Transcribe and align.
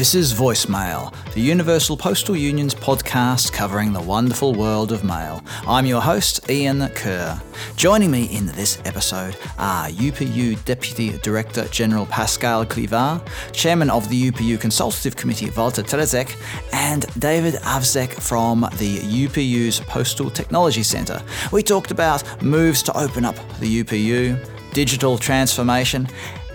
This 0.00 0.14
is 0.14 0.32
Voicemail, 0.32 1.12
the 1.34 1.42
Universal 1.42 1.98
Postal 1.98 2.34
Union's 2.34 2.74
podcast 2.74 3.52
covering 3.52 3.92
the 3.92 4.00
wonderful 4.00 4.54
world 4.54 4.92
of 4.92 5.04
mail. 5.04 5.44
I'm 5.66 5.84
your 5.84 6.00
host, 6.00 6.48
Ian 6.48 6.88
Kerr. 6.94 7.38
Joining 7.76 8.10
me 8.10 8.24
in 8.34 8.46
this 8.46 8.80
episode 8.86 9.36
are 9.58 9.88
UPU 9.88 10.64
Deputy 10.64 11.18
Director 11.18 11.68
General 11.68 12.06
Pascal 12.06 12.64
Clivaz, 12.64 13.20
Chairman 13.52 13.90
of 13.90 14.08
the 14.08 14.30
UPU 14.30 14.58
Consultative 14.58 15.16
Committee 15.16 15.50
Walter 15.50 15.82
Trezek, 15.82 16.34
and 16.72 17.04
David 17.20 17.56
Avzek 17.56 18.14
from 18.14 18.62
the 18.78 19.00
UPU's 19.00 19.80
Postal 19.80 20.30
Technology 20.30 20.82
Centre. 20.82 21.22
We 21.52 21.62
talked 21.62 21.90
about 21.90 22.42
moves 22.42 22.82
to 22.84 22.98
open 22.98 23.26
up 23.26 23.36
the 23.58 23.84
UPU, 23.84 24.42
digital 24.72 25.18
transformation, 25.18 26.08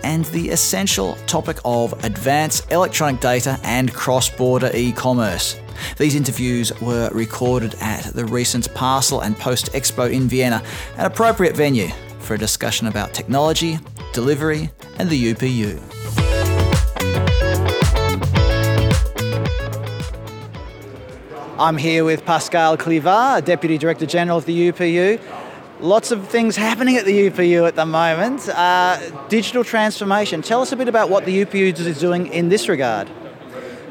and 0.06 0.24
the 0.26 0.50
essential 0.50 1.16
topic 1.26 1.58
of 1.64 1.92
advanced 2.04 2.70
electronic 2.70 3.20
data 3.20 3.58
and 3.64 3.92
cross 3.92 4.30
border 4.30 4.70
e 4.72 4.92
commerce. 4.92 5.58
These 5.98 6.14
interviews 6.14 6.72
were 6.80 7.10
recorded 7.12 7.74
at 7.80 8.04
the 8.14 8.24
recent 8.24 8.72
Parcel 8.72 9.22
and 9.22 9.36
Post 9.36 9.72
Expo 9.72 10.10
in 10.10 10.28
Vienna, 10.28 10.62
an 10.96 11.06
appropriate 11.06 11.56
venue 11.56 11.88
for 12.20 12.34
a 12.34 12.38
discussion 12.38 12.86
about 12.86 13.14
technology, 13.14 13.80
delivery, 14.12 14.70
and 15.00 15.10
the 15.10 15.34
UPU. 15.34 15.82
I'm 21.58 21.76
here 21.76 22.04
with 22.04 22.24
Pascal 22.24 22.76
Clivaz, 22.76 23.44
Deputy 23.44 23.76
Director 23.76 24.06
General 24.06 24.38
of 24.38 24.44
the 24.44 24.70
UPU. 24.70 25.20
Lots 25.80 26.10
of 26.10 26.26
things 26.28 26.56
happening 26.56 26.96
at 26.96 27.04
the 27.04 27.28
UPU 27.28 27.68
at 27.68 27.76
the 27.76 27.84
moment. 27.84 28.48
Uh, 28.48 28.98
digital 29.28 29.62
transformation. 29.62 30.40
Tell 30.40 30.62
us 30.62 30.72
a 30.72 30.76
bit 30.76 30.88
about 30.88 31.10
what 31.10 31.26
the 31.26 31.44
UPU 31.44 31.78
is 31.78 32.00
doing 32.00 32.28
in 32.28 32.48
this 32.48 32.66
regard. 32.66 33.10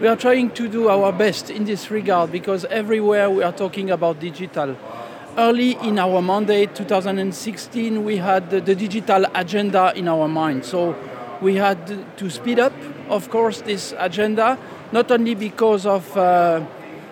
We 0.01 0.07
are 0.07 0.15
trying 0.15 0.49
to 0.51 0.67
do 0.67 0.89
our 0.89 1.11
best 1.11 1.51
in 1.51 1.65
this 1.65 1.91
regard 1.91 2.31
because 2.31 2.65
everywhere 2.65 3.29
we 3.29 3.43
are 3.43 3.51
talking 3.51 3.91
about 3.91 4.19
digital. 4.19 4.75
Early 5.37 5.73
in 5.83 5.99
our 5.99 6.23
mandate, 6.23 6.73
2016, 6.73 8.03
we 8.03 8.17
had 8.17 8.49
the, 8.49 8.61
the 8.61 8.73
digital 8.73 9.27
agenda 9.35 9.93
in 9.95 10.07
our 10.07 10.27
mind. 10.27 10.65
So 10.65 10.95
we 11.39 11.53
had 11.55 12.17
to 12.17 12.29
speed 12.31 12.57
up, 12.57 12.73
of 13.09 13.29
course, 13.29 13.61
this 13.61 13.93
agenda, 13.99 14.57
not 14.91 15.11
only 15.11 15.35
because 15.35 15.85
of 15.85 16.17
uh, 16.17 16.65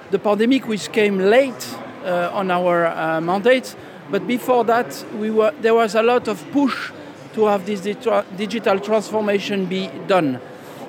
the 0.10 0.18
pandemic, 0.18 0.68
which 0.68 0.92
came 0.92 1.20
late 1.20 1.76
uh, 2.04 2.32
on 2.34 2.50
our 2.50 2.88
uh, 2.88 3.22
mandate, 3.22 3.76
but 4.12 4.28
before 4.28 4.64
that, 4.66 5.06
we 5.16 5.32
were, 5.32 5.54
there 5.62 5.74
was 5.74 5.96
a 5.96 6.04
lot 6.04 6.28
of 6.28 6.44
push 6.52 6.92
to 7.34 7.46
have 7.46 7.66
this 7.66 7.82
digital 7.82 8.80
transformation 8.80 9.66
be 9.66 9.88
done. 10.08 10.40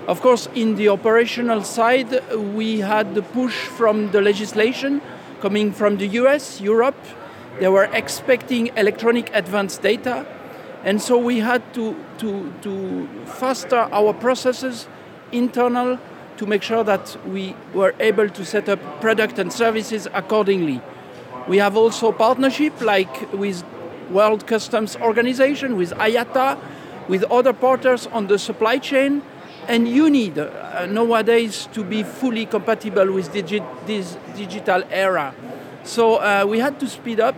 Of 0.06 0.20
course, 0.20 0.48
in 0.54 0.76
the 0.76 0.88
operational 0.90 1.62
side, 1.62 2.22
we 2.54 2.80
had 2.80 3.14
the 3.14 3.22
push 3.22 3.54
from 3.54 4.10
the 4.10 4.20
legislation 4.20 5.00
coming 5.40 5.72
from 5.72 5.96
the 5.96 6.06
US, 6.20 6.60
Europe. 6.60 6.98
They 7.60 7.68
were 7.68 7.88
expecting 7.92 8.66
electronic 8.76 9.30
advanced 9.34 9.80
data. 9.80 10.26
And 10.84 11.00
so 11.00 11.16
we 11.16 11.38
had 11.38 11.62
to, 11.74 11.96
to, 12.18 12.52
to 12.60 13.08
foster 13.24 13.88
our 13.90 14.12
processes 14.12 14.86
internal 15.32 15.98
to 16.36 16.46
make 16.46 16.62
sure 16.62 16.84
that 16.84 17.16
we 17.26 17.56
were 17.72 17.94
able 18.00 18.28
to 18.28 18.44
set 18.44 18.68
up 18.68 18.78
product 19.00 19.38
and 19.38 19.52
services 19.52 20.06
accordingly. 20.12 20.82
We 21.46 21.58
have 21.58 21.76
also 21.76 22.10
partnership 22.12 22.80
like 22.80 23.32
with 23.32 23.64
World 24.10 24.46
Customs 24.46 24.96
Organization, 24.96 25.76
with 25.76 25.90
IATA, 25.92 26.58
with 27.08 27.22
other 27.24 27.52
partners 27.52 28.06
on 28.06 28.28
the 28.28 28.38
supply 28.38 28.78
chain. 28.78 29.22
And 29.68 29.88
you 29.88 30.10
need 30.10 30.38
uh, 30.38 30.86
nowadays 30.86 31.68
to 31.72 31.84
be 31.84 32.02
fully 32.02 32.46
compatible 32.46 33.12
with 33.12 33.33
digi 33.33 33.64
this 33.86 34.16
digital 34.36 34.84
era. 34.90 35.34
So 35.84 36.16
uh, 36.16 36.44
we 36.46 36.58
had 36.60 36.78
to 36.80 36.86
speed 36.86 37.20
up 37.20 37.34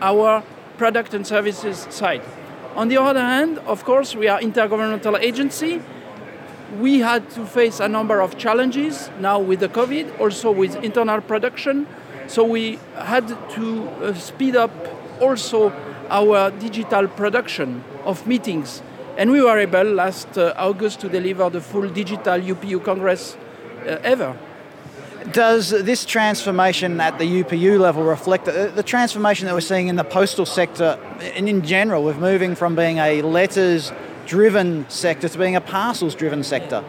our 0.00 0.42
product 0.78 1.14
and 1.14 1.26
services 1.26 1.86
side. 1.90 2.22
On 2.74 2.88
the 2.88 2.98
other 2.98 3.20
hand, 3.20 3.58
of 3.66 3.84
course, 3.84 4.14
we 4.14 4.28
are 4.28 4.38
intergovernmental 4.40 5.18
agency. 5.18 5.80
We 6.78 7.00
had 7.00 7.30
to 7.30 7.46
face 7.46 7.80
a 7.80 7.88
number 7.88 8.20
of 8.20 8.36
challenges 8.36 9.10
now 9.18 9.38
with 9.38 9.60
the 9.60 9.68
COVID, 9.68 10.20
also 10.20 10.50
with 10.50 10.76
internal 10.84 11.20
production. 11.20 11.86
So 12.28 12.44
we 12.44 12.78
had 12.94 13.28
to 13.28 13.88
uh, 13.88 14.14
speed 14.14 14.56
up 14.56 14.72
also 15.20 15.72
our 16.10 16.50
digital 16.50 17.08
production 17.08 17.84
of 18.04 18.26
meetings. 18.26 18.82
And 19.16 19.30
we 19.30 19.40
were 19.40 19.58
able 19.58 19.84
last 19.84 20.36
uh, 20.36 20.52
August 20.56 21.00
to 21.00 21.08
deliver 21.08 21.48
the 21.50 21.60
full 21.60 21.88
digital 21.88 22.38
UPU 22.38 22.84
Congress 22.84 23.36
uh, 23.86 23.98
ever. 24.02 24.36
Does 25.32 25.70
this 25.70 26.04
transformation 26.04 27.00
at 27.00 27.18
the 27.18 27.24
UPU 27.24 27.80
level 27.80 28.04
reflect 28.04 28.44
the, 28.44 28.70
the 28.74 28.82
transformation 28.82 29.46
that 29.46 29.54
we're 29.54 29.60
seeing 29.60 29.88
in 29.88 29.96
the 29.96 30.04
postal 30.04 30.46
sector 30.46 30.98
and 31.34 31.48
in 31.48 31.62
general, 31.62 32.04
with 32.04 32.18
moving 32.18 32.54
from 32.54 32.76
being 32.76 32.98
a 32.98 33.22
letters 33.22 33.92
driven 34.26 34.88
sector 34.88 35.28
to 35.28 35.38
being 35.38 35.56
a 35.56 35.60
parcels 35.60 36.14
driven 36.14 36.44
sector? 36.44 36.84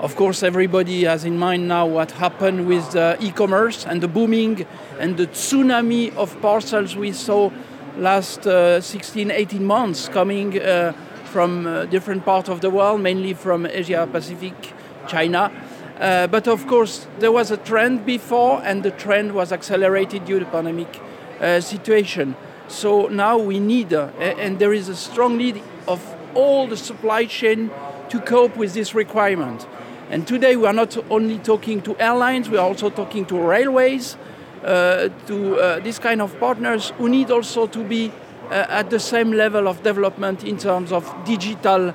Of 0.00 0.16
course, 0.16 0.42
everybody 0.42 1.04
has 1.04 1.26
in 1.26 1.36
mind 1.36 1.68
now 1.68 1.84
what 1.84 2.12
happened 2.12 2.66
with 2.66 2.96
uh, 2.96 3.18
e-commerce 3.20 3.84
and 3.84 4.00
the 4.00 4.08
booming 4.08 4.64
and 4.98 5.18
the 5.18 5.26
tsunami 5.26 6.16
of 6.16 6.40
parcels 6.40 6.96
we 6.96 7.12
saw 7.12 7.50
last 7.98 8.46
uh, 8.46 8.80
16, 8.80 9.30
18 9.30 9.62
months 9.62 10.08
coming 10.08 10.58
uh, 10.58 10.94
from 11.24 11.66
uh, 11.66 11.84
different 11.84 12.24
parts 12.24 12.48
of 12.48 12.62
the 12.62 12.70
world, 12.70 13.02
mainly 13.02 13.34
from 13.34 13.66
Asia 13.66 14.08
Pacific, 14.10 14.72
China. 15.06 15.52
Uh, 15.98 16.26
but 16.28 16.48
of 16.48 16.66
course, 16.66 17.06
there 17.18 17.30
was 17.30 17.50
a 17.50 17.58
trend 17.58 18.06
before, 18.06 18.62
and 18.64 18.82
the 18.82 18.92
trend 18.92 19.32
was 19.32 19.52
accelerated 19.52 20.24
due 20.24 20.38
to 20.38 20.46
the 20.46 20.50
pandemic 20.50 20.98
uh, 21.40 21.60
situation. 21.60 22.36
So 22.68 23.08
now 23.08 23.36
we 23.36 23.60
need, 23.60 23.92
and 23.92 24.58
there 24.58 24.72
is 24.72 24.88
a 24.88 24.96
strong 24.96 25.36
need 25.36 25.62
of 25.86 26.00
all 26.34 26.66
the 26.66 26.78
supply 26.78 27.26
chain 27.26 27.70
to 28.08 28.18
cope 28.20 28.56
with 28.56 28.72
this 28.72 28.94
requirement. 28.94 29.66
And 30.10 30.26
today 30.26 30.56
we 30.56 30.66
are 30.66 30.72
not 30.72 30.96
only 31.08 31.38
talking 31.38 31.80
to 31.82 31.96
airlines, 32.00 32.50
we 32.50 32.58
are 32.58 32.66
also 32.66 32.90
talking 32.90 33.24
to 33.26 33.38
railways, 33.38 34.16
uh, 34.64 35.08
to 35.28 35.56
uh, 35.56 35.80
this 35.80 36.00
kind 36.00 36.20
of 36.20 36.36
partners 36.40 36.92
who 36.98 37.08
need 37.08 37.30
also 37.30 37.68
to 37.68 37.84
be 37.84 38.12
uh, 38.50 38.66
at 38.68 38.90
the 38.90 38.98
same 38.98 39.30
level 39.30 39.68
of 39.68 39.84
development 39.84 40.42
in 40.42 40.58
terms 40.58 40.90
of 40.90 41.14
digital 41.24 41.90
um, 41.90 41.94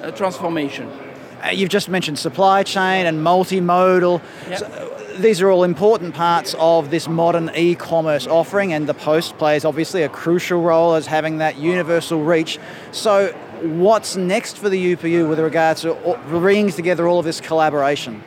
uh, 0.00 0.10
transformation. 0.12 0.88
Uh, 1.44 1.50
you've 1.50 1.70
just 1.70 1.88
mentioned 1.88 2.20
supply 2.20 2.62
chain 2.62 3.06
and 3.06 3.18
multimodal. 3.18 4.22
Yep. 4.48 4.58
So, 4.58 4.90
these 5.18 5.40
are 5.42 5.50
all 5.50 5.64
important 5.64 6.14
parts 6.14 6.54
of 6.58 6.90
this 6.90 7.08
modern 7.08 7.50
e-commerce 7.54 8.26
offering, 8.26 8.72
and 8.72 8.88
the 8.88 8.94
post 8.94 9.36
plays 9.38 9.64
obviously 9.64 10.02
a 10.02 10.08
crucial 10.08 10.60
role 10.60 10.94
as 10.94 11.06
having 11.06 11.38
that 11.38 11.56
universal 11.56 12.22
reach. 12.22 12.58
So, 12.92 13.34
what's 13.62 14.16
next 14.16 14.56
for 14.58 14.68
the 14.68 14.96
UPU 14.96 15.28
with 15.28 15.38
regards 15.38 15.82
to 15.82 16.18
bringing 16.28 16.70
together 16.70 17.06
all 17.06 17.18
of 17.18 17.24
this 17.24 17.40
collaboration? 17.40 18.22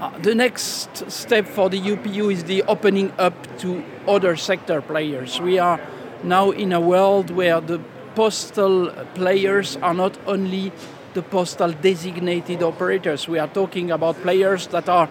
Uh, 0.00 0.16
the 0.18 0.34
next 0.34 1.10
step 1.10 1.46
for 1.46 1.68
the 1.68 1.78
UPU 1.78 2.32
is 2.32 2.44
the 2.44 2.62
opening 2.62 3.12
up 3.18 3.34
to 3.58 3.84
other 4.08 4.36
sector 4.36 4.80
players. 4.80 5.40
We 5.40 5.58
are 5.58 5.80
now 6.22 6.50
in 6.50 6.72
a 6.72 6.80
world 6.80 7.30
where 7.30 7.60
the 7.60 7.80
postal 8.14 8.90
players 9.14 9.76
are 9.76 9.94
not 9.94 10.18
only 10.26 10.72
the 11.14 11.22
postal 11.22 11.72
designated 11.72 12.62
operators. 12.62 13.28
We 13.28 13.38
are 13.38 13.48
talking 13.48 13.90
about 13.90 14.20
players 14.22 14.68
that 14.68 14.88
are 14.88 15.08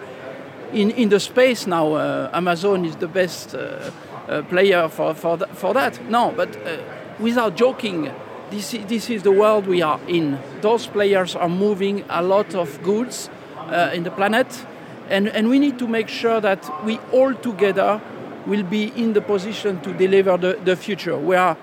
in, 0.72 0.90
in 0.92 1.08
the 1.08 1.20
space 1.20 1.66
now. 1.66 1.94
Uh, 1.94 2.30
Amazon 2.32 2.84
is 2.84 2.96
the 2.96 3.08
best 3.08 3.54
uh, 3.54 3.90
uh, 4.28 4.42
player 4.42 4.88
for, 4.88 5.14
for, 5.14 5.36
th 5.38 5.50
for 5.54 5.74
that. 5.74 6.00
No, 6.08 6.32
but 6.36 6.56
uh, 6.56 6.78
without 7.18 7.56
joking, 7.56 8.10
this, 8.50 8.72
this 8.86 9.10
is 9.10 9.22
the 9.22 9.32
world 9.32 9.66
we 9.66 9.82
are 9.82 10.00
in. 10.08 10.38
Those 10.60 10.86
players 10.86 11.36
are 11.36 11.48
moving 11.48 12.04
a 12.08 12.22
lot 12.22 12.54
of 12.54 12.82
goods 12.82 13.30
uh, 13.58 13.90
in 13.94 14.02
the 14.02 14.10
planet, 14.10 14.66
and, 15.08 15.28
and 15.28 15.48
we 15.48 15.58
need 15.58 15.78
to 15.78 15.86
make 15.86 16.08
sure 16.08 16.40
that 16.40 16.84
we 16.84 16.98
all 17.12 17.34
together 17.34 18.00
will 18.46 18.62
be 18.62 18.92
in 18.96 19.12
the 19.12 19.20
position 19.20 19.80
to 19.82 19.92
deliver 19.92 20.36
the, 20.36 20.58
the 20.64 20.76
future. 20.76 21.16
We 21.16 21.36
are 21.36 21.56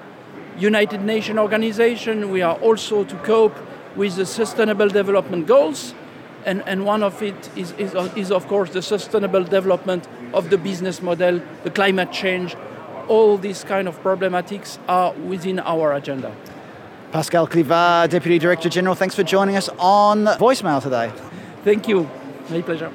United 0.58 1.02
Nations 1.02 1.40
organization, 1.40 2.32
we 2.32 2.42
are 2.42 2.56
also 2.56 3.04
to 3.04 3.16
cope 3.18 3.56
with 3.96 4.16
the 4.16 4.26
Sustainable 4.26 4.88
Development 4.88 5.46
Goals, 5.48 5.94
and, 6.46 6.64
and 6.68 6.86
one 6.86 7.04
of 7.04 7.22
it 7.22 7.50
is, 7.56 7.74
is, 7.74 7.94
is, 8.16 8.32
of 8.32 8.48
course, 8.48 8.70
the 8.72 8.82
sustainable 8.82 9.44
development 9.44 10.08
of 10.34 10.50
the 10.50 10.58
business 10.58 11.02
model, 11.02 11.42
the 11.64 11.70
climate 11.70 12.12
change. 12.12 12.56
All 13.08 13.38
these 13.38 13.64
kind 13.64 13.88
of 13.88 14.02
problematics 14.02 14.78
are 14.88 15.14
within 15.14 15.60
our 15.60 15.94
agenda. 15.94 16.34
Pascal 17.18 17.48
Clivaz, 17.48 18.12
Deputy 18.12 18.38
Director 18.38 18.70
General, 18.70 18.94
thanks 18.94 19.16
for 19.16 19.24
joining 19.24 19.58
us 19.58 19.70
on 19.80 20.26
voicemail 20.38 20.80
today. 20.80 21.12
Thank 21.64 21.88
you. 21.88 22.08
My 22.48 22.62
pleasure. 22.62 22.92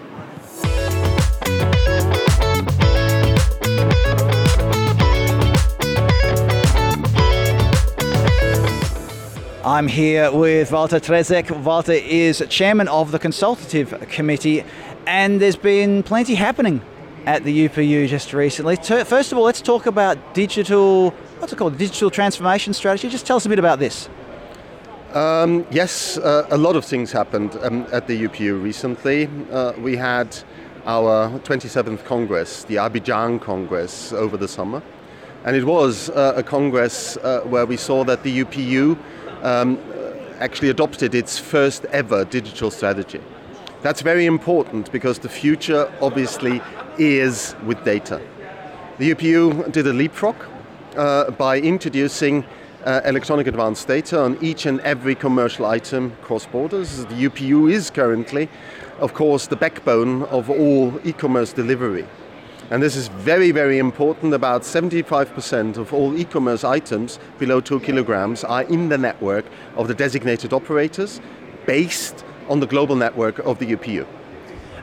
I'm 9.65 9.89
here 9.89 10.31
with 10.31 10.71
Walter 10.71 11.01
Trezek. 11.01 11.51
Walter 11.65 11.91
is 11.91 12.45
chairman 12.49 12.87
of 12.87 13.11
the 13.11 13.19
consultative 13.19 14.09
committee, 14.09 14.63
and 15.05 15.41
there's 15.41 15.57
been 15.57 16.05
plenty 16.05 16.37
happening 16.37 16.81
at 17.27 17.43
the 17.43 17.69
UPU 17.69 18.07
just 18.07 18.33
recently. 18.33 18.77
First 18.77 19.33
of 19.33 19.39
all, 19.39 19.43
let's 19.43 19.61
talk 19.61 19.87
about 19.87 20.33
digital, 20.33 21.13
what's 21.43 21.53
it 21.53 21.57
called, 21.57 21.77
digital 21.77 22.09
transformation 22.09 22.73
strategy. 22.73 23.09
Just 23.09 23.27
tell 23.27 23.37
us 23.37 23.45
a 23.45 23.49
bit 23.49 23.59
about 23.59 23.81
this. 23.81 24.09
Um, 25.13 25.67
yes, 25.73 26.17
uh, 26.17 26.47
a 26.51 26.57
lot 26.57 26.77
of 26.77 26.85
things 26.85 27.11
happened 27.11 27.59
um, 27.63 27.85
at 27.91 28.07
the 28.07 28.29
UPU 28.29 28.63
recently. 28.63 29.29
Uh, 29.51 29.73
we 29.73 29.97
had 29.97 30.39
our 30.87 31.37
27th 31.41 32.05
Congress, 32.05 32.63
the 32.65 32.77
Abidjan 32.77 33.41
Congress, 33.41 34.13
over 34.13 34.37
the 34.37 34.47
summer. 34.47 34.81
And 35.45 35.57
it 35.57 35.65
was 35.65 36.11
uh, 36.11 36.35
a 36.37 36.45
Congress 36.45 37.17
uh, 37.17 37.41
where 37.41 37.67
we 37.67 37.77
saw 37.77 38.05
that 38.05 38.23
the 38.23 38.45
UPU 38.45 38.97
um, 39.43 39.81
actually 40.39 40.69
adopted 40.69 41.13
its 41.13 41.41
first 41.41 41.85
ever 41.87 42.25
digital 42.25 42.71
strategy. 42.71 43.21
That's 43.81 44.01
very 44.01 44.27
important 44.27 44.93
because 44.93 45.19
the 45.19 45.29
future 45.29 45.93
obviously 46.01 46.63
is 46.99 47.57
with 47.67 47.85
data. 47.85 48.23
The 48.99 49.13
UPU 49.13 49.73
did 49.73 49.89
a 49.89 49.93
leapfrog 49.93 50.37
uh, 50.97 51.31
by 51.31 51.59
introducing 51.59 52.45
uh, 52.85 53.01
electronic 53.05 53.47
advanced 53.47 53.87
data 53.87 54.21
on 54.21 54.37
each 54.43 54.67
and 54.67 54.81
every 54.81 55.15
commercial 55.15 55.67
item 55.67 56.13
cross 56.23 56.47
borders. 56.47 57.05
The 57.07 57.29
UPU 57.29 57.71
is 57.71 57.91
currently, 57.91 58.49
of 58.99 59.15
course, 59.15 59.47
the 59.47 59.57
backbone 59.57 60.25
of 60.25 60.51
all 60.51 60.99
e 61.05 61.13
commerce 61.13 61.53
delivery. 61.53 62.07
And 62.71 62.83
this 62.83 62.97
is 62.97 63.09
very, 63.09 63.51
very 63.51 63.79
important. 63.79 64.33
About 64.35 64.63
75% 64.63 65.77
of 65.77 65.93
all 65.93 66.17
e 66.17 66.25
commerce 66.25 66.65
items 66.65 67.19
below 67.39 67.61
two 67.61 67.81
kilograms 67.81 68.45
are 68.45 68.63
in 68.63 68.89
the 68.89 68.99
network 68.99 69.45
of 69.77 69.89
the 69.89 69.95
designated 69.95 70.53
operators 70.53 71.21
based 71.67 72.25
on 72.49 72.61
the 72.61 72.67
global 72.67 72.97
network 72.97 73.39
of 73.41 73.59
the 73.59 73.67
UPU. 73.77 74.07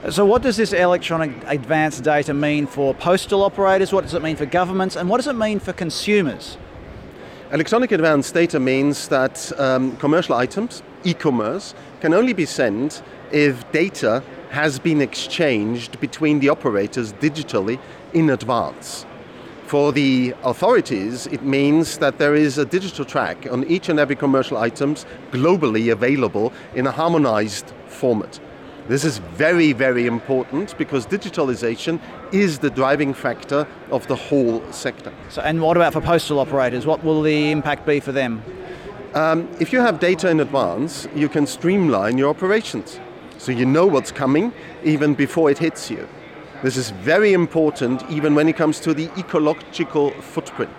So, 0.08 0.26
what 0.26 0.42
does 0.42 0.56
this 0.56 0.72
electronic 0.72 1.32
advanced 1.46 2.06
data 2.06 2.34
mean 2.34 2.68
for 2.68 2.94
postal 2.94 3.44
operators? 3.44 3.92
What 3.92 4.06
does 4.06 4.14
it 4.14 4.22
mean 4.22 4.38
for 4.38 4.46
governments? 4.46 4.96
And 4.96 5.10
what 5.10 5.18
does 5.18 5.28
it 5.28 5.34
mean 5.34 5.60
for 5.60 5.74
consumers? 5.74 6.58
Electronic 7.52 7.92
advanced 7.92 8.34
data 8.34 8.62
means 8.62 9.10
that 9.10 9.52
um, 9.60 9.98
commercial 9.98 10.36
items, 10.36 10.84
e 11.04 11.14
commerce, 11.14 11.76
can 12.00 12.14
only 12.14 12.32
be 12.32 12.46
sent 12.46 13.04
if 13.34 13.70
data 13.74 14.24
has 14.52 14.80
been 14.80 15.02
exchanged 15.02 16.00
between 16.00 16.40
the 16.40 16.48
operators 16.48 17.12
digitally 17.14 17.78
in 18.14 18.30
advance. 18.30 19.06
For 19.66 19.92
the 19.92 20.34
authorities, 20.44 21.28
it 21.28 21.44
means 21.44 21.98
that 21.98 22.20
there 22.20 22.36
is 22.36 22.58
a 22.58 22.66
digital 22.66 23.04
track 23.04 23.52
on 23.52 23.66
each 23.66 23.90
and 23.90 24.00
every 24.00 24.16
commercial 24.16 24.58
items 24.58 25.06
globally 25.32 25.92
available 25.92 26.54
in 26.74 26.88
a 26.88 26.92
harmonized 26.92 27.74
format. 27.88 28.40
This 28.90 29.06
is 29.06 29.20
very, 29.20 29.72
very 29.72 30.08
important 30.08 30.76
because 30.80 31.06
digitalization 31.06 32.02
is 32.32 32.58
the 32.58 32.72
driving 32.72 33.14
factor 33.14 33.68
of 33.92 34.08
the 34.08 34.16
whole 34.16 34.64
sector. 34.72 35.14
So, 35.30 35.44
and 35.44 35.62
what 35.62 35.78
about 35.78 35.94
for 35.94 36.02
postal 36.02 36.40
operators? 36.40 36.88
What 36.88 37.04
will 37.04 37.22
the 37.22 37.52
impact 37.52 37.86
be 37.86 38.00
for 38.00 38.12
them? 38.12 38.42
Um, 39.14 39.48
if 39.60 39.72
you 39.72 39.80
have 39.80 40.00
data 40.00 40.28
in 40.32 40.40
advance, 40.40 41.08
you 41.14 41.30
can 41.30 41.46
streamline 41.46 42.18
your 42.18 42.32
operations. 42.32 43.00
So 43.38 43.52
you 43.52 43.64
know 43.64 43.86
what's 43.86 44.12
coming 44.12 44.52
even 44.84 45.14
before 45.14 45.52
it 45.52 45.60
hits 45.60 45.92
you. 45.92 46.10
This 46.64 46.76
is 46.76 46.90
very 46.90 47.34
important 47.34 48.04
even 48.10 48.34
when 48.34 48.50
it 48.50 48.58
comes 48.58 48.80
to 48.80 48.96
the 48.96 49.12
ecological 49.20 50.10
footprint. 50.20 50.72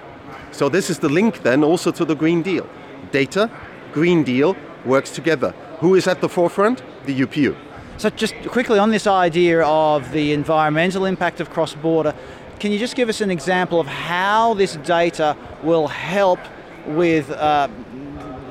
So 0.51 0.69
this 0.69 0.91
is 0.91 0.99
the 0.99 1.09
link 1.09 1.45
then 1.45 1.63
also 1.63 1.93
to 1.93 2.05
the 2.05 2.17
Green 2.17 2.43
Deal. 2.43 2.69
Data, 3.13 3.49
Green 3.93 4.25
Deal 4.25 4.57
works 4.85 5.11
together. 5.11 5.55
Who 5.79 5.95
is 5.95 6.09
at 6.09 6.21
the 6.21 6.29
forefront? 6.29 6.83
The 7.07 7.21
UPU. 7.21 7.70
So, 8.01 8.09
just 8.09 8.35
quickly 8.49 8.79
on 8.79 8.89
this 8.89 9.07
idea 9.07 9.61
of 9.61 10.11
the 10.13 10.33
environmental 10.33 11.05
impact 11.05 11.39
of 11.39 11.51
cross 11.51 11.75
border, 11.75 12.15
can 12.59 12.73
you 12.73 12.79
just 12.79 12.97
give 12.97 13.11
us 13.11 13.21
an 13.21 13.31
example 13.31 13.79
of 13.79 13.87
how 13.87 14.55
this 14.55 14.77
data 14.77 15.37
will 15.63 15.87
help 15.87 16.39
with, 16.87 17.31
uh, 17.31 17.69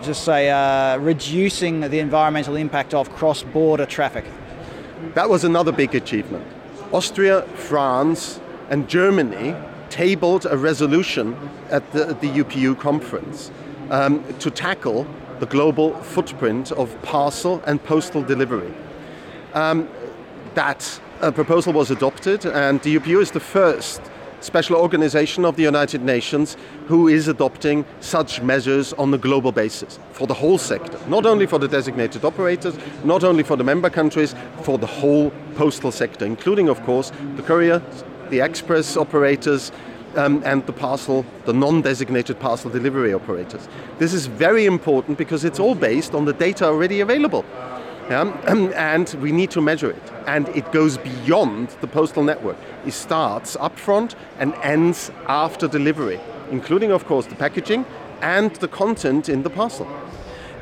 just 0.03 0.23
say, 0.23 0.51
uh, 0.51 0.99
reducing 0.99 1.79
the 1.81 1.97
environmental 1.97 2.55
impact 2.57 2.93
of 2.93 3.09
cross 3.15 3.41
border 3.41 3.87
traffic? 3.87 4.23
That 5.15 5.31
was 5.31 5.43
another 5.43 5.71
big 5.71 5.95
achievement. 5.95 6.45
Austria, 6.91 7.41
France, 7.55 8.39
and 8.69 8.87
Germany 8.87 9.55
tabled 9.89 10.45
a 10.45 10.57
resolution 10.57 11.35
at 11.71 11.91
the, 11.91 12.13
the 12.21 12.27
UPU 12.27 12.79
conference 12.79 13.49
um, 13.89 14.23
to 14.37 14.51
tackle 14.51 15.07
the 15.39 15.47
global 15.47 15.95
footprint 16.03 16.71
of 16.71 16.95
parcel 17.01 17.63
and 17.65 17.83
postal 17.83 18.21
delivery. 18.21 18.71
Um, 19.53 19.89
that 20.55 20.99
uh, 21.21 21.31
proposal 21.31 21.73
was 21.73 21.91
adopted, 21.91 22.45
and 22.45 22.81
the 22.81 22.97
UPU 22.97 23.21
is 23.21 23.31
the 23.31 23.39
first 23.39 24.01
special 24.41 24.75
organization 24.75 25.43
of 25.43 25.55
the 25.55 25.63
United 25.63 26.01
Nations 26.01 26.55
who 26.87 27.07
is 27.07 27.27
adopting 27.27 27.85
such 27.99 28.41
measures 28.41 28.93
on 28.93 29.13
a 29.13 29.17
global 29.17 29.51
basis 29.51 29.99
for 30.13 30.27
the 30.27 30.33
whole 30.33 30.57
sector, 30.57 30.97
not 31.07 31.25
only 31.25 31.45
for 31.45 31.59
the 31.59 31.67
designated 31.67 32.23
operators, 32.23 32.77
not 33.03 33.23
only 33.23 33.43
for 33.43 33.57
the 33.57 33.63
member 33.63 33.89
countries, 33.89 34.33
for 34.63 34.77
the 34.77 34.87
whole 34.87 35.31
postal 35.55 35.91
sector, 35.91 36.25
including, 36.25 36.69
of 36.69 36.81
course, 36.83 37.11
the 37.35 37.43
courier, 37.43 37.81
the 38.29 38.39
express 38.39 38.95
operators, 38.95 39.71
um, 40.15 40.41
and 40.45 40.65
the 40.65 40.73
parcel, 40.73 41.25
the 41.45 41.53
non-designated 41.53 42.39
parcel 42.39 42.71
delivery 42.71 43.13
operators. 43.13 43.67
This 43.99 44.13
is 44.13 44.25
very 44.25 44.65
important 44.65 45.17
because 45.17 45.43
it's 45.43 45.59
all 45.59 45.75
based 45.75 46.15
on 46.15 46.25
the 46.25 46.33
data 46.33 46.65
already 46.65 47.01
available. 47.01 47.45
Yeah? 48.09 48.23
and 48.75 49.09
we 49.21 49.31
need 49.31 49.51
to 49.51 49.61
measure 49.61 49.91
it. 49.91 50.03
And 50.27 50.49
it 50.49 50.71
goes 50.71 50.97
beyond 50.97 51.69
the 51.81 51.87
postal 51.87 52.23
network. 52.23 52.57
It 52.85 52.93
starts 52.93 53.55
upfront 53.57 54.15
and 54.39 54.53
ends 54.55 55.11
after 55.27 55.67
delivery, 55.67 56.19
including, 56.51 56.91
of 56.91 57.05
course, 57.05 57.27
the 57.27 57.35
packaging 57.35 57.85
and 58.21 58.55
the 58.57 58.67
content 58.67 59.29
in 59.29 59.43
the 59.43 59.49
parcel. 59.49 59.87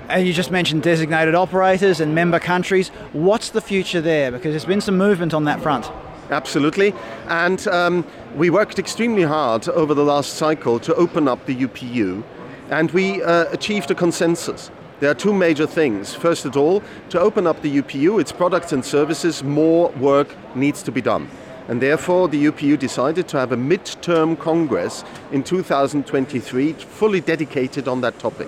And 0.10 0.26
you 0.26 0.34
just 0.34 0.52
mentioned 0.52 0.84
designated 0.84 1.36
operators 1.36 2.00
and 2.00 2.16
member 2.16 2.40
countries. 2.40 2.90
What's 3.12 3.50
the 3.50 3.62
future 3.62 4.00
there? 4.00 4.32
Because 4.32 4.52
there's 4.52 4.66
been 4.66 4.82
some 4.82 4.98
movement 4.98 5.34
on 5.34 5.44
that 5.46 5.62
front. 5.62 5.90
Absolutely. 6.30 6.94
And 7.28 7.66
um, 7.68 8.06
we 8.36 8.50
worked 8.50 8.80
extremely 8.80 9.24
hard 9.24 9.68
over 9.70 9.94
the 9.94 10.04
last 10.04 10.36
cycle 10.36 10.80
to 10.80 10.96
open 10.96 11.28
up 11.28 11.46
the 11.46 11.56
UPU, 11.56 12.24
and 12.70 12.92
we 12.92 13.22
uh, 13.24 13.46
achieved 13.52 13.92
a 13.92 13.96
consensus. 13.96 14.72
There 15.00 15.12
are 15.12 15.16
two 15.16 15.34
major 15.34 15.68
things. 15.68 16.16
First 16.16 16.46
of 16.46 16.58
all, 16.58 16.82
to 17.10 17.20
open 17.20 17.46
up 17.46 17.62
the 17.62 17.82
UPU, 17.82 18.20
its 18.20 18.32
products 18.32 18.74
and 18.74 18.84
services, 18.84 19.44
more 19.44 19.90
work 19.90 20.36
needs 20.56 20.82
to 20.84 20.92
be 20.92 21.02
done. 21.02 21.30
And 21.68 21.80
therefore, 21.80 22.28
the 22.28 22.46
UPU 22.46 22.80
decided 22.80 23.28
to 23.28 23.38
have 23.38 23.52
a 23.52 23.58
mid-term 23.58 24.36
congress 24.36 25.04
in 25.32 25.44
2023 25.44 26.74
fully 26.74 27.22
dedicated 27.22 27.88
on 27.88 28.02
that 28.02 28.18
topic. 28.18 28.48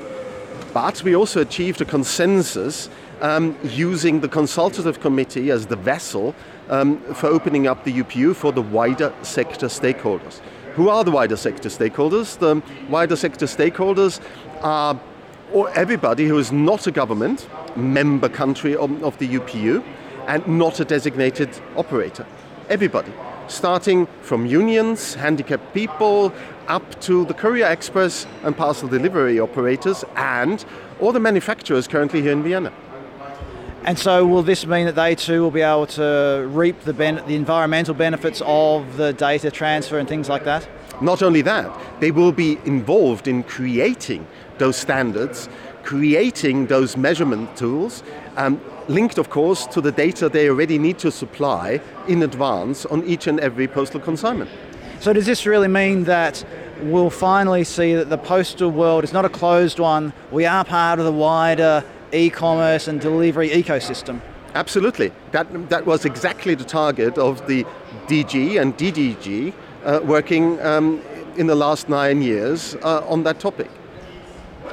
But 0.74 1.04
we 1.04 1.16
also 1.16 1.42
achieved 1.42 1.82
a 1.82 1.86
consensus 1.86 2.90
um, 3.22 3.56
using 3.64 4.22
the 4.22 4.30
consultative 4.30 5.02
committee 5.02 5.52
as 5.52 5.68
the 5.68 5.76
vessel 5.76 6.34
um, 6.70 7.00
for 7.14 7.28
opening 7.28 7.68
up 7.68 7.84
the 7.84 7.94
UPU 7.94 8.36
for 8.36 8.52
the 8.52 8.62
wider 8.62 9.14
sector 9.22 9.68
stakeholders. 9.68 10.40
Who 10.74 10.90
are 10.90 11.04
the 11.04 11.12
wider 11.12 11.36
sector 11.36 11.70
stakeholders? 11.70 12.40
The 12.40 12.64
wider 12.90 13.16
sector 13.16 13.46
stakeholders 13.46 14.20
are 14.62 15.00
or 15.52 15.70
everybody 15.72 16.28
who 16.28 16.38
is 16.38 16.52
not 16.52 16.88
a 16.88 16.92
government 16.92 17.48
member 17.76 18.30
country 18.30 18.76
of, 18.76 19.04
of 19.04 19.18
the 19.18 19.28
UPU 19.28 19.84
and 20.28 20.48
not 20.48 20.80
a 20.80 20.86
designated 20.86 21.50
operator. 21.76 22.26
Everybody, 22.70 23.12
starting 23.48 24.08
from 24.22 24.46
unions, 24.46 25.16
handicapped 25.16 25.74
people, 25.74 26.32
up 26.68 27.02
to 27.02 27.26
the 27.26 27.34
courier 27.34 27.66
express 27.66 28.28
and 28.44 28.56
parcel 28.56 28.88
delivery 28.88 29.40
operators, 29.40 30.06
and 30.16 30.64
all 31.00 31.12
the 31.12 31.20
manufacturers 31.20 31.88
currently 31.88 32.22
here 32.22 32.32
in 32.32 32.44
Vienna. 32.44 32.72
And 33.84 33.98
so, 33.98 34.26
will 34.28 34.44
this 34.44 34.66
mean 34.66 34.86
that 34.86 34.96
they 34.96 35.16
too 35.16 35.42
will 35.42 35.52
be 35.52 35.62
able 35.62 35.88
to 35.88 36.48
reap 36.52 36.82
the, 36.82 36.94
ben- 36.94 37.24
the 37.26 37.36
environmental 37.36 37.94
benefits 37.94 38.42
of 38.46 38.98
the 38.98 39.14
data 39.14 39.50
transfer 39.50 39.98
and 39.98 40.08
things 40.08 40.30
like 40.30 40.44
that? 40.44 40.68
Not 41.02 41.22
only 41.22 41.42
that, 41.44 41.72
they 42.00 42.12
will 42.12 42.32
be 42.32 42.58
involved 42.66 43.28
in 43.28 43.44
creating 43.44 44.28
those 44.58 44.76
standards, 44.76 45.48
creating 45.84 46.68
those 46.68 46.98
measurement 46.98 47.56
tools, 47.56 48.04
um, 48.36 48.60
linked, 48.88 49.18
of 49.18 49.30
course, 49.30 49.66
to 49.68 49.82
the 49.82 49.92
data 49.92 50.28
they 50.30 50.50
already 50.50 50.78
need 50.78 51.00
to 51.00 51.12
supply 51.12 51.80
in 52.08 52.24
advance 52.24 52.86
on 52.88 53.04
each 53.06 53.28
and 53.28 53.40
every 53.40 53.68
postal 53.68 54.00
consignment. 54.00 54.50
So, 55.00 55.14
does 55.14 55.26
this 55.26 55.46
really 55.46 55.70
mean 55.70 56.04
that 56.06 56.44
we'll 56.82 57.10
finally 57.10 57.64
see 57.64 57.96
that 57.96 58.10
the 58.10 58.18
postal 58.18 58.70
world 58.70 59.04
is 59.06 59.14
not 59.14 59.24
a 59.24 59.30
closed 59.30 59.80
one? 59.80 60.12
We 60.32 60.46
are 60.46 60.66
part 60.66 61.00
of 61.00 61.06
the 61.06 61.14
wider 61.14 61.84
e 62.12 62.30
commerce 62.30 62.88
and 62.88 63.00
delivery 63.00 63.50
ecosystem? 63.50 64.20
Absolutely. 64.56 65.12
That, 65.32 65.70
that 65.70 65.86
was 65.86 66.06
exactly 66.06 66.56
the 66.56 66.64
target 66.64 67.18
of 67.18 67.46
the 67.48 67.66
DG 68.08 68.60
and 68.60 68.76
DDG 68.78 69.54
uh, 69.84 70.00
working 70.04 70.60
um, 70.62 71.02
in 71.38 71.48
the 71.48 71.56
last 71.56 71.90
nine 71.90 72.22
years 72.22 72.76
uh, 72.84 73.06
on 73.08 73.24
that 73.24 73.40
topic. 73.40 73.70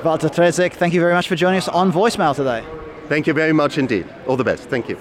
Walter 0.04 0.28
Trezek, 0.28 0.75
thank 0.75 0.94
you 0.94 1.00
very 1.00 1.14
much 1.14 1.28
for 1.28 1.36
joining 1.36 1.58
us 1.58 1.68
on 1.68 1.92
voicemail 1.92 2.34
today. 2.34 2.64
Thank 3.08 3.26
you 3.26 3.32
very 3.32 3.52
much 3.52 3.78
indeed. 3.78 4.06
All 4.26 4.36
the 4.36 4.44
best. 4.44 4.68
Thank 4.68 4.88
you. 4.88 4.98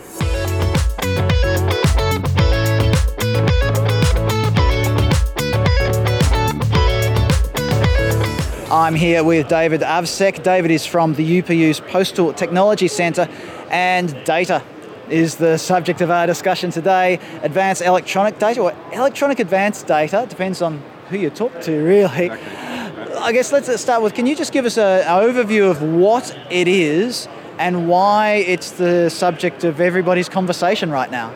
I'm 8.71 8.95
here 8.95 9.24
with 9.24 9.47
David 9.47 9.81
Avsek. 9.81 10.43
David 10.43 10.69
is 10.69 10.85
from 10.85 11.13
the 11.13 11.41
UPU's 11.41 11.79
Postal 11.79 12.33
Technology 12.33 12.88
Centre, 12.88 13.29
and 13.69 14.15
data 14.25 14.62
is 15.09 15.35
the 15.35 15.57
subject 15.57 16.01
of 16.01 16.09
our 16.09 16.27
discussion 16.27 16.71
today. 16.71 17.19
Advanced 17.41 17.81
electronic 17.81 18.39
data, 18.39 18.62
or 18.62 18.74
electronic 18.91 19.39
advanced 19.39 19.88
data, 19.88 20.25
depends 20.29 20.62
on 20.62 20.81
who 21.09 21.17
you 21.17 21.29
talk 21.29 21.62
to, 21.62 21.83
really. 21.83 22.29
I 22.29 23.31
guess 23.31 23.51
let's 23.51 23.81
start 23.81 24.01
with 24.01 24.13
can 24.13 24.27
you 24.27 24.35
just 24.35 24.51
give 24.51 24.65
us 24.65 24.77
an 24.77 25.03
overview 25.03 25.69
of 25.69 25.81
what 25.81 26.38
it 26.50 26.67
is 26.67 27.27
and 27.57 27.88
why 27.88 28.43
it's 28.47 28.71
the 28.71 29.09
subject 29.09 29.63
of 29.63 29.79
everybody's 29.79 30.29
conversation 30.29 30.91
right 30.91 31.09
now? 31.09 31.33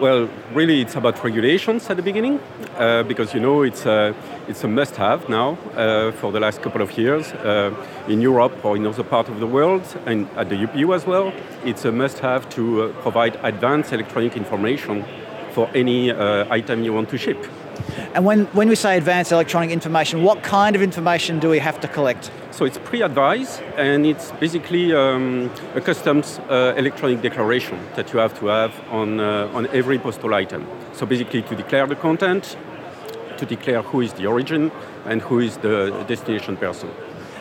Well, 0.00 0.30
really, 0.54 0.80
it's 0.80 0.96
about 0.96 1.22
regulations 1.22 1.90
at 1.90 1.98
the 1.98 2.02
beginning, 2.02 2.40
uh, 2.78 3.02
because 3.02 3.34
you 3.34 3.40
know 3.40 3.60
it's 3.60 3.84
a, 3.84 4.14
it's 4.48 4.64
a 4.64 4.68
must-have 4.68 5.28
now 5.28 5.58
uh, 5.76 6.12
for 6.12 6.32
the 6.32 6.40
last 6.40 6.62
couple 6.62 6.80
of 6.80 6.96
years 6.96 7.32
uh, 7.32 7.70
in 8.08 8.22
Europe 8.22 8.64
or 8.64 8.76
in 8.76 8.86
other 8.86 9.02
parts 9.02 9.28
of 9.28 9.40
the 9.40 9.46
world, 9.46 9.82
and 10.06 10.26
at 10.38 10.48
the 10.48 10.54
UPU 10.54 10.94
as 10.94 11.06
well. 11.06 11.34
It's 11.66 11.84
a 11.84 11.92
must-have 11.92 12.48
to 12.50 12.84
uh, 12.84 12.92
provide 13.02 13.38
advanced 13.42 13.92
electronic 13.92 14.38
information 14.38 15.04
for 15.52 15.68
any 15.74 16.10
uh, 16.10 16.46
item 16.48 16.82
you 16.82 16.94
want 16.94 17.10
to 17.10 17.18
ship. 17.18 17.36
And 18.14 18.24
when, 18.24 18.46
when 18.46 18.68
we 18.68 18.74
say 18.74 18.96
advanced 18.96 19.32
electronic 19.32 19.70
information, 19.70 20.22
what 20.22 20.42
kind 20.42 20.74
of 20.76 20.82
information 20.82 21.38
do 21.38 21.48
we 21.48 21.58
have 21.58 21.80
to 21.80 21.88
collect? 21.88 22.30
So 22.50 22.64
it's 22.64 22.78
pre-advised, 22.78 23.62
and 23.76 24.04
it's 24.04 24.32
basically 24.32 24.92
um, 24.92 25.50
a 25.74 25.80
customs 25.80 26.40
uh, 26.48 26.74
electronic 26.76 27.22
declaration 27.22 27.78
that 27.94 28.12
you 28.12 28.18
have 28.18 28.38
to 28.40 28.46
have 28.46 28.74
on, 28.90 29.20
uh, 29.20 29.50
on 29.54 29.66
every 29.68 29.98
postal 29.98 30.34
item. 30.34 30.66
So 30.92 31.06
basically 31.06 31.42
to 31.42 31.54
declare 31.54 31.86
the 31.86 31.96
content, 31.96 32.56
to 33.38 33.46
declare 33.46 33.82
who 33.82 34.00
is 34.00 34.12
the 34.14 34.26
origin, 34.26 34.70
and 35.06 35.22
who 35.22 35.38
is 35.38 35.56
the 35.58 36.04
destination 36.08 36.56
person. 36.56 36.90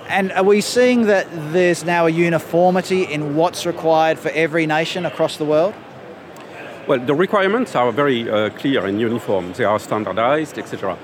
And 0.07 0.31
are 0.31 0.43
we 0.43 0.61
seeing 0.61 1.07
that 1.07 1.27
there's 1.53 1.83
now 1.83 2.07
a 2.07 2.09
uniformity 2.09 3.03
in 3.03 3.35
what's 3.35 3.65
required 3.65 4.17
for 4.17 4.29
every 4.29 4.65
nation 4.65 5.05
across 5.05 5.37
the 5.37 5.45
world? 5.45 5.73
Well, 6.89 6.97
the 6.97 7.13
requirements 7.13 7.75
are 7.75 7.91
very 7.91 8.27
uh, 8.27 8.49
clear 8.49 8.83
and 8.87 8.99
uniform. 8.99 9.53
They 9.53 9.63
are 9.63 9.77
standardized, 9.77 10.57
etc. 10.57 10.97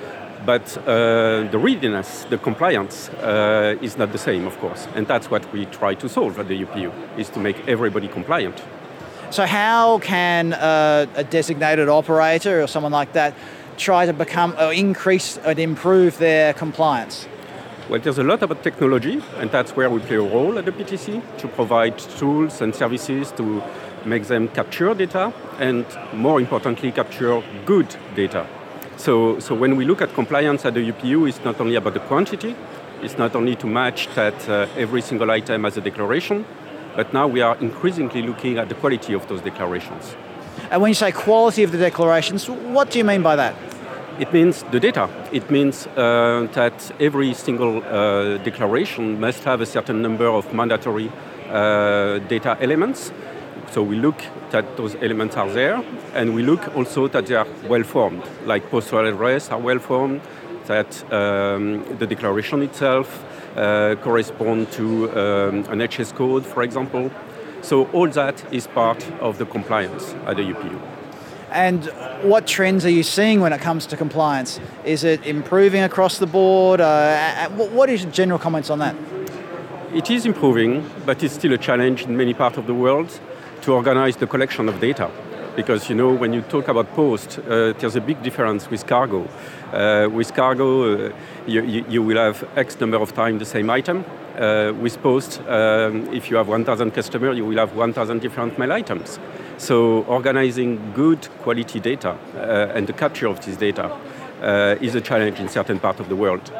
But 0.43 0.75
uh, 0.79 1.43
the 1.51 1.59
readiness, 1.59 2.25
the 2.27 2.39
compliance, 2.39 3.09
uh, 3.09 3.77
is 3.83 3.95
not 3.95 4.11
the 4.11 4.17
same, 4.17 4.47
of 4.47 4.57
course. 4.57 4.87
And 4.95 5.05
that's 5.05 5.29
what 5.29 5.45
we 5.53 5.67
try 5.67 5.93
to 5.93 6.09
solve 6.09 6.39
at 6.39 6.47
the 6.47 6.65
UPU, 6.65 6.91
is 7.19 7.29
to 7.29 7.39
make 7.39 7.67
everybody 7.67 8.07
compliant. 8.07 8.63
So 9.29 9.45
how 9.45 9.99
can 9.99 10.53
uh, 10.53 11.05
a 11.13 11.23
designated 11.23 11.87
operator 11.87 12.63
or 12.63 12.67
someone 12.67 12.91
like 12.91 13.13
that 13.13 13.35
try 13.77 14.07
to 14.07 14.13
become, 14.13 14.55
or 14.59 14.73
increase 14.73 15.37
and 15.37 15.59
improve 15.59 16.17
their 16.17 16.53
compliance? 16.53 17.27
Well, 17.89 17.99
there's 18.01 18.17
a 18.17 18.23
lot 18.23 18.41
about 18.41 18.63
technology, 18.63 19.21
and 19.37 19.51
that's 19.51 19.75
where 19.75 19.91
we 19.91 19.99
play 19.99 20.15
a 20.15 20.21
role 20.21 20.57
at 20.57 20.65
the 20.65 20.71
PTC 20.71 21.21
to 21.37 21.47
provide 21.47 21.99
tools 21.99 22.59
and 22.61 22.73
services 22.73 23.31
to 23.33 23.61
make 24.05 24.25
them 24.25 24.47
capture 24.49 24.93
data 24.93 25.33
and, 25.59 25.85
more 26.13 26.39
importantly, 26.39 26.91
capture 26.91 27.41
good 27.65 27.95
data. 28.15 28.47
So, 28.97 29.39
so 29.39 29.53
when 29.53 29.75
we 29.75 29.85
look 29.85 30.01
at 30.01 30.13
compliance 30.13 30.65
at 30.65 30.73
the 30.73 30.91
UPU, 30.91 31.27
it's 31.27 31.43
not 31.43 31.59
only 31.59 31.75
about 31.75 31.93
the 31.93 31.99
quantity, 31.99 32.55
it's 33.01 33.17
not 33.17 33.35
only 33.35 33.55
to 33.57 33.67
match 33.67 34.07
that 34.15 34.49
uh, 34.49 34.67
every 34.77 35.01
single 35.01 35.29
item 35.31 35.65
as 35.65 35.77
a 35.77 35.81
declaration, 35.81 36.45
but 36.95 37.13
now 37.13 37.27
we 37.27 37.41
are 37.41 37.57
increasingly 37.57 38.21
looking 38.21 38.57
at 38.57 38.69
the 38.69 38.75
quality 38.75 39.13
of 39.13 39.27
those 39.27 39.41
declarations. 39.41 40.15
And 40.71 40.81
when 40.81 40.89
you 40.89 40.95
say 40.95 41.11
quality 41.11 41.63
of 41.63 41.71
the 41.71 41.77
declarations, 41.77 42.49
what 42.49 42.89
do 42.89 42.97
you 42.97 43.03
mean 43.03 43.21
by 43.21 43.35
that? 43.35 43.55
It 44.17 44.31
means 44.31 44.63
the 44.71 44.79
data. 44.79 45.09
It 45.33 45.51
means 45.51 45.87
uh, 45.87 46.47
that 46.53 46.91
every 47.01 47.33
single 47.33 47.83
uh, 47.83 48.37
declaration 48.37 49.19
must 49.19 49.43
have 49.43 49.59
a 49.59 49.65
certain 49.65 50.01
number 50.01 50.27
of 50.27 50.53
mandatory 50.53 51.11
uh, 51.49 52.19
data 52.19 52.57
elements 52.61 53.11
so 53.75 53.83
we 53.83 53.97
look 53.97 54.23
that 54.51 54.77
those 54.77 54.95
elements 55.01 55.35
are 55.35 55.49
there, 55.49 55.83
and 56.13 56.33
we 56.33 56.43
look 56.43 56.73
also 56.77 57.09
that 57.09 57.25
they 57.25 57.35
are 57.35 57.47
well 57.67 57.83
formed, 57.83 58.23
like 58.45 58.71
postal 58.71 59.05
address 59.05 59.51
are 59.51 59.59
well 59.59 59.79
formed, 59.79 60.21
that 60.67 60.91
um, 61.11 61.83
the 61.99 62.07
declaration 62.07 62.61
itself 62.61 63.07
uh, 63.57 63.95
correspond 64.01 64.71
to 64.71 65.11
um, 65.11 65.65
an 65.69 65.85
HS 65.85 66.13
code, 66.13 66.45
for 66.45 66.63
example. 66.63 67.11
So 67.61 67.87
all 67.87 68.07
that 68.11 68.45
is 68.53 68.65
part 68.65 69.05
of 69.19 69.39
the 69.39 69.45
compliance 69.45 70.13
at 70.25 70.37
the 70.37 70.43
UPU. 70.43 70.79
And 71.51 71.83
what 72.23 72.47
trends 72.47 72.85
are 72.85 72.95
you 72.99 73.03
seeing 73.03 73.41
when 73.41 73.51
it 73.51 73.59
comes 73.59 73.85
to 73.87 73.97
compliance? 73.97 74.61
Is 74.85 75.03
it 75.03 75.27
improving 75.27 75.83
across 75.83 76.17
the 76.17 76.27
board? 76.27 76.79
Uh, 76.79 77.49
what 77.49 77.89
is 77.89 78.03
your 78.03 78.11
general 78.13 78.39
comments 78.39 78.69
on 78.69 78.79
that? 78.79 78.95
It 79.93 80.09
is 80.09 80.25
improving, 80.25 80.89
but 81.05 81.21
it's 81.23 81.33
still 81.33 81.51
a 81.51 81.57
challenge 81.57 82.03
in 82.03 82.15
many 82.15 82.33
parts 82.33 82.57
of 82.57 82.67
the 82.67 82.73
world 82.73 83.19
to 83.65 83.73
organize 83.73 84.15
the 84.17 84.27
collection 84.27 84.69
of 84.69 84.79
data. 84.79 85.09
Because 85.55 85.89
you 85.89 85.95
know, 85.95 86.13
when 86.13 86.33
you 86.33 86.41
talk 86.41 86.67
about 86.67 86.87
post, 86.93 87.39
uh, 87.39 87.73
there's 87.79 87.95
a 87.95 88.01
big 88.01 88.21
difference 88.21 88.69
with 88.69 88.85
cargo. 88.85 89.27
Uh, 89.73 90.07
with 90.11 90.33
cargo, 90.33 91.07
uh, 91.07 91.13
you, 91.47 91.63
you, 91.63 92.03
will 92.03 92.17
have 92.17 92.47
X 92.55 92.79
number 92.79 92.97
of 92.97 93.13
times 93.13 93.39
the 93.39 93.45
same 93.45 93.69
item. 93.69 94.05
Uh, 94.37 94.73
with 94.79 95.01
post, 95.01 95.41
um, 95.47 96.13
if 96.13 96.29
you 96.29 96.35
have 96.35 96.47
1,000 96.47 96.91
customers, 96.91 97.37
you 97.37 97.45
will 97.45 97.57
have 97.57 97.75
1,000 97.75 98.19
different 98.19 98.59
mail 98.59 98.71
items. 98.71 99.17
So 99.57 100.03
organizing 100.03 100.91
good 100.93 101.27
quality 101.41 101.79
data 101.79 102.17
uh, 102.35 102.75
and 102.75 102.85
the 102.85 102.93
capture 102.93 103.27
of 103.27 103.43
this 103.45 103.57
data 103.57 103.97
is 104.81 104.93
a 104.93 105.01
challenge 105.01 105.39
in 105.39 105.49
certain 105.49 105.79
parts 105.79 105.99
of 105.99 106.09
the 106.09 106.15
world. 106.15 106.51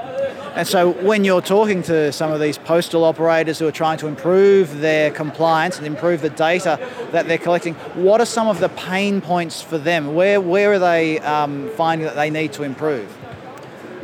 And 0.56 0.66
so, 0.66 0.92
when 0.92 1.26
you're 1.26 1.42
talking 1.42 1.84
to 1.84 2.14
some 2.14 2.32
of 2.32 2.40
these 2.40 2.58
postal 2.58 3.04
operators 3.04 3.60
who 3.60 3.68
are 3.68 3.74
trying 3.74 3.98
to 3.98 4.08
improve 4.08 4.80
their 4.80 5.12
compliance 5.12 5.78
and 5.78 5.86
improve 5.86 6.22
the 6.22 6.30
data 6.30 6.80
that 7.12 7.28
they're 7.28 7.38
collecting, 7.38 7.74
what 7.94 8.22
are 8.22 8.26
some 8.26 8.48
of 8.48 8.62
the 8.62 8.70
pain 8.70 9.20
points 9.20 9.62
for 9.62 9.78
them? 9.78 10.16
Where, 10.16 10.40
where 10.40 10.72
are 10.72 10.80
they 10.80 11.20
um, 11.20 11.70
finding 11.72 12.08
that 12.08 12.16
they 12.16 12.30
need 12.30 12.54
to 12.54 12.64
improve? 12.64 13.14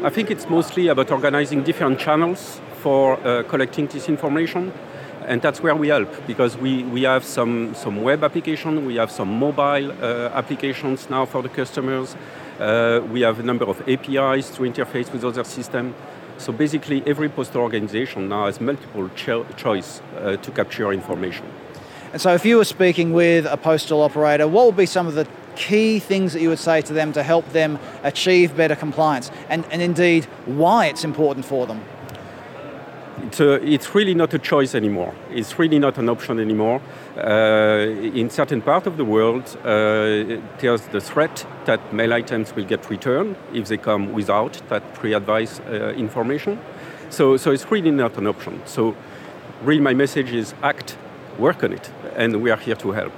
I 0.03 0.09
think 0.09 0.29
it's 0.29 0.49
mostly 0.49 0.89
about 0.89 1.09
organizing 1.09 1.63
different 1.63 1.99
channels 1.99 2.59
for 2.81 3.25
uh, 3.25 3.43
collecting 3.43 3.87
this 3.87 4.09
information. 4.09 4.73
And 5.25 5.41
that's 5.41 5.61
where 5.63 5.75
we 5.75 5.87
help 5.87 6.09
because 6.27 6.57
we, 6.57 6.83
we 6.83 7.03
have 7.03 7.23
some, 7.23 7.75
some 7.75 8.01
web 8.01 8.25
application, 8.25 8.85
we 8.85 8.95
have 8.95 9.11
some 9.11 9.29
mobile 9.29 9.91
uh, 9.91 10.31
applications 10.33 11.09
now 11.09 11.25
for 11.25 11.41
the 11.41 11.49
customers. 11.49 12.17
Uh, 12.59 12.99
we 13.09 13.21
have 13.21 13.39
a 13.39 13.43
number 13.43 13.63
of 13.65 13.79
APIs 13.87 14.49
to 14.49 14.63
interface 14.63 15.13
with 15.13 15.23
other 15.23 15.45
systems. 15.45 15.95
So 16.41 16.51
basically, 16.51 17.03
every 17.05 17.29
postal 17.29 17.61
organization 17.61 18.27
now 18.27 18.47
has 18.47 18.59
multiple 18.59 19.09
cho- 19.15 19.45
choice 19.57 20.01
uh, 20.17 20.37
to 20.37 20.51
capture 20.51 20.91
information. 20.91 21.45
And 22.13 22.19
so, 22.19 22.33
if 22.33 22.45
you 22.45 22.57
were 22.57 22.65
speaking 22.65 23.13
with 23.13 23.45
a 23.45 23.57
postal 23.57 24.01
operator, 24.01 24.47
what 24.47 24.65
would 24.65 24.75
be 24.75 24.87
some 24.87 25.05
of 25.05 25.13
the 25.13 25.27
key 25.55 25.99
things 25.99 26.33
that 26.33 26.41
you 26.41 26.49
would 26.49 26.59
say 26.59 26.81
to 26.81 26.93
them 26.93 27.13
to 27.13 27.21
help 27.21 27.47
them 27.49 27.77
achieve 28.01 28.57
better 28.57 28.75
compliance, 28.75 29.29
and, 29.49 29.65
and 29.71 29.83
indeed 29.83 30.25
why 30.45 30.87
it's 30.87 31.03
important 31.03 31.45
for 31.45 31.67
them? 31.67 31.83
It's, 33.19 33.39
a, 33.39 33.53
it's 33.63 33.93
really 33.93 34.13
not 34.13 34.33
a 34.33 34.39
choice 34.39 34.73
anymore. 34.73 35.13
It's 35.29 35.59
really 35.59 35.79
not 35.79 35.97
an 35.97 36.09
option 36.09 36.39
anymore. 36.39 36.81
Uh, 37.17 37.87
in 38.13 38.29
certain 38.29 38.61
part 38.61 38.87
of 38.87 38.97
the 38.97 39.05
world, 39.05 39.57
uh, 39.63 40.39
there's 40.59 40.81
the 40.87 41.01
threat 41.01 41.45
that 41.65 41.93
mail 41.93 42.13
items 42.13 42.55
will 42.55 42.65
get 42.65 42.89
returned 42.89 43.35
if 43.53 43.67
they 43.67 43.77
come 43.77 44.13
without 44.13 44.61
that 44.69 44.93
pre-advised 44.93 45.61
uh, 45.67 45.89
information. 45.89 46.59
So, 47.09 47.37
so 47.37 47.51
it's 47.51 47.69
really 47.69 47.91
not 47.91 48.17
an 48.17 48.27
option. 48.27 48.61
So 48.65 48.95
really 49.63 49.81
my 49.81 49.93
message 49.93 50.31
is 50.31 50.53
act, 50.63 50.97
work 51.37 51.63
on 51.63 51.73
it, 51.73 51.91
and 52.15 52.41
we 52.41 52.49
are 52.49 52.57
here 52.57 52.75
to 52.75 52.91
help. 52.91 53.13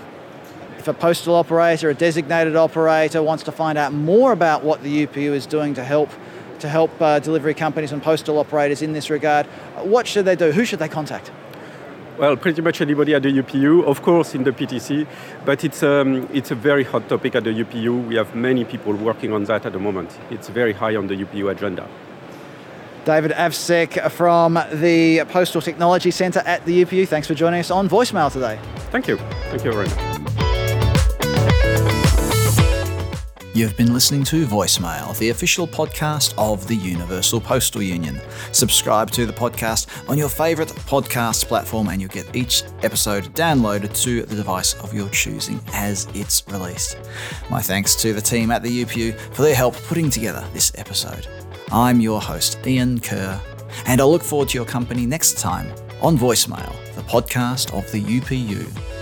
If 0.80 0.88
a 0.88 0.94
postal 0.94 1.36
operator, 1.36 1.90
a 1.90 1.94
designated 1.94 2.56
operator 2.56 3.24
wants 3.24 3.44
to 3.44 3.52
find 3.52 3.78
out 3.78 3.94
more 3.94 4.34
about 4.34 4.64
what 4.64 4.84
the 4.84 5.08
UPU 5.08 5.32
is 5.32 5.46
doing 5.46 5.74
to 5.76 5.84
help 5.84 6.10
to 6.64 6.70
help 6.70 6.92
uh, 7.02 7.20
delivery 7.20 7.54
companies 7.54 7.92
and 7.92 8.02
postal 8.02 8.40
operators 8.40 8.82
in 8.82 8.94
this 8.94 9.10
regard, 9.10 9.46
what 9.96 10.08
should 10.08 10.24
they 10.24 10.36
do? 10.36 10.52
Who 10.52 10.64
should 10.64 10.80
they 10.80 10.88
contact? 10.88 11.30
Well, 12.18 12.38
pretty 12.38 12.62
much 12.62 12.80
anybody 12.80 13.14
at 13.14 13.24
the 13.24 13.32
UPU, 13.42 13.84
of 13.84 14.02
course, 14.02 14.34
in 14.34 14.44
the 14.46 14.52
PTC, 14.52 15.06
but 15.46 15.64
it's, 15.66 15.84
um, 15.84 16.30
it's 16.32 16.52
a 16.52 16.56
very 16.56 16.86
hot 16.86 17.10
topic 17.10 17.36
at 17.36 17.44
the 17.44 17.50
UPU. 17.50 18.08
We 18.08 18.16
have 18.16 18.34
many 18.34 18.64
people 18.64 18.94
working 18.94 19.34
on 19.34 19.44
that 19.46 19.66
at 19.66 19.74
the 19.74 19.80
moment. 19.80 20.18
It's 20.30 20.48
very 20.48 20.74
high 20.74 20.96
on 20.96 21.08
the 21.08 21.16
UPU 21.16 21.52
agenda. 21.52 21.86
David 23.04 23.32
Avsek 23.32 24.10
from 24.12 24.54
the 24.72 25.26
Postal 25.28 25.62
Technology 25.62 26.12
Centre 26.12 26.44
at 26.46 26.64
the 26.66 26.86
UPU. 26.86 27.06
Thanks 27.06 27.28
for 27.28 27.34
joining 27.34 27.60
us 27.60 27.72
on 27.72 27.90
voicemail 27.90 28.32
today. 28.32 28.58
Thank 28.92 29.10
you. 29.10 29.18
Thank 29.52 29.66
you 29.66 29.74
very 29.74 29.88
much. 29.90 30.13
You've 33.56 33.78
been 33.78 33.94
listening 33.94 34.24
to 34.26 34.48
Voicemail, 34.48 35.16
the 35.20 35.30
official 35.30 35.68
podcast 35.68 36.34
of 36.40 36.68
the 36.68 36.76
Universal 36.76 37.40
Postal 37.40 37.84
Union. 37.84 38.20
Subscribe 38.52 39.12
to 39.12 39.28
the 39.28 39.34
podcast 39.34 40.10
on 40.10 40.18
your 40.18 40.28
favourite 40.28 40.70
podcast 40.70 41.46
platform 41.46 41.90
and 41.90 42.02
you'll 42.02 42.10
get 42.10 42.36
each 42.36 42.64
episode 42.82 43.26
downloaded 43.36 43.96
to 44.02 44.24
the 44.24 44.36
device 44.36 44.74
of 44.82 44.92
your 44.92 45.08
choosing 45.10 45.60
as 45.72 46.08
it's 46.16 46.44
released. 46.48 46.98
My 47.52 47.62
thanks 47.62 47.96
to 47.98 48.12
the 48.12 48.22
team 48.22 48.50
at 48.50 48.64
the 48.64 48.86
UPU 48.86 49.16
for 49.36 49.44
their 49.44 49.54
help 49.54 49.76
putting 49.84 50.10
together 50.10 50.44
this 50.52 50.72
episode. 50.80 51.28
I'm 51.72 52.02
your 52.02 52.20
host, 52.20 52.58
Ian 52.66 53.00
Kerr, 53.00 53.40
and 53.86 54.02
I 54.02 54.04
look 54.04 54.24
forward 54.24 54.50
to 54.50 54.58
your 54.58 54.66
company 54.66 55.06
next 55.06 55.38
time 55.38 55.72
on 56.02 56.18
Voicemail, 56.18 56.74
the 56.96 57.04
podcast 57.04 57.72
of 57.78 57.92
the 57.92 58.02
UPU. 58.02 58.93